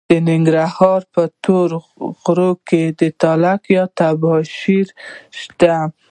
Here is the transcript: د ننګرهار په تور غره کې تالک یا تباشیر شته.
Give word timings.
د 0.09 0.11
ننګرهار 0.29 1.01
په 1.13 1.21
تور 1.43 1.69
غره 2.21 2.49
کې 2.67 2.83
تالک 3.21 3.61
یا 3.77 3.83
تباشیر 3.99 4.87
شته. 5.39 5.75